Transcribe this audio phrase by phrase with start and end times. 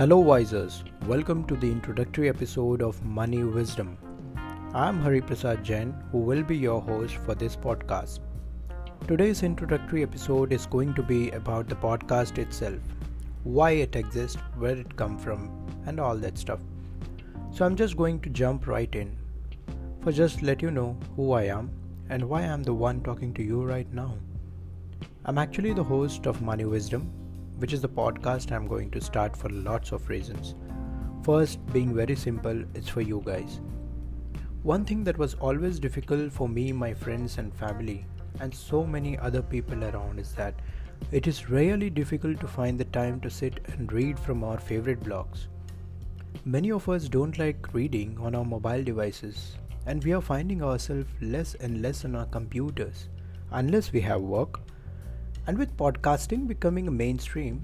[0.00, 0.82] Hello, Wisers.
[1.06, 3.98] Welcome to the introductory episode of Money Wisdom.
[4.72, 8.20] I'm Hari Prasad Jain, who will be your host for this podcast.
[9.06, 12.78] Today's introductory episode is going to be about the podcast itself,
[13.44, 15.50] why it exists, where it come from,
[15.84, 16.60] and all that stuff.
[17.52, 19.14] So I'm just going to jump right in
[20.00, 21.70] for just let you know who I am
[22.08, 24.14] and why I'm the one talking to you right now.
[25.26, 27.12] I'm actually the host of Money Wisdom,
[27.60, 30.54] which is the podcast I'm going to start for lots of reasons.
[31.22, 33.60] First, being very simple, it's for you guys.
[34.62, 38.06] One thing that was always difficult for me, my friends, and family,
[38.40, 40.54] and so many other people around is that
[41.12, 45.00] it is really difficult to find the time to sit and read from our favorite
[45.00, 45.46] blogs.
[46.46, 51.08] Many of us don't like reading on our mobile devices, and we are finding ourselves
[51.20, 53.08] less and less on our computers
[53.50, 54.60] unless we have work
[55.50, 57.60] and with podcasting becoming a mainstream,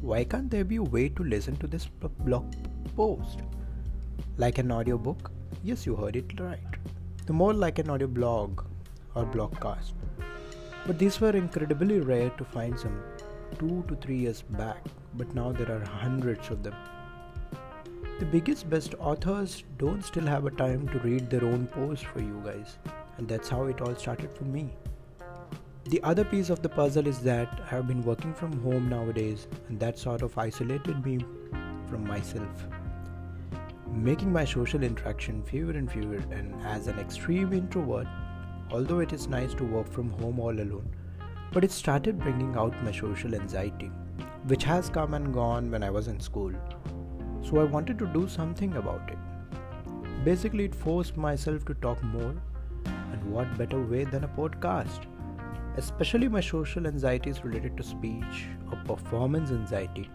[0.00, 1.88] why can't there be a way to listen to this
[2.26, 2.54] blog
[2.94, 3.40] post?
[4.36, 5.32] Like an audiobook?
[5.64, 6.76] Yes, you heard it right.
[7.26, 8.62] The more like an audio blog
[9.16, 9.94] or blogcast.
[10.86, 13.02] But these were incredibly rare to find some
[13.58, 16.76] two to three years back, but now there are hundreds of them.
[18.20, 22.20] The biggest, best authors don't still have a time to read their own post for
[22.20, 22.78] you guys,
[23.18, 24.70] and that's how it all started for me.
[25.86, 29.46] The other piece of the puzzle is that I have been working from home nowadays,
[29.68, 31.18] and that sort of isolated me
[31.88, 32.66] from myself,
[33.92, 36.22] making my social interaction fewer and fewer.
[36.30, 38.06] And as an extreme introvert,
[38.70, 40.88] although it is nice to work from home all alone,
[41.52, 43.90] but it started bringing out my social anxiety,
[44.46, 46.52] which has come and gone when I was in school.
[47.42, 49.18] So I wanted to do something about it.
[50.24, 52.34] Basically, it forced myself to talk more,
[52.86, 55.04] and what better way than a podcast?
[55.76, 60.08] Especially my social anxieties related to speech or performance anxiety.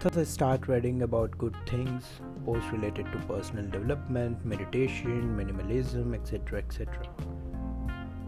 [0.00, 2.04] Thus, I start reading about good things,
[2.44, 6.58] posts related to personal development, meditation, minimalism, etc.
[6.58, 7.08] etc.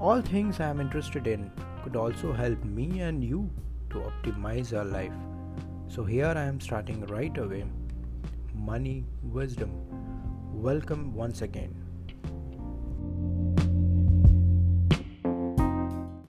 [0.00, 1.50] All things I am interested in
[1.82, 3.50] could also help me and you
[3.90, 5.12] to optimize our life.
[5.88, 7.64] So, here I am starting right away
[8.54, 9.70] Money Wisdom.
[10.52, 11.85] Welcome once again.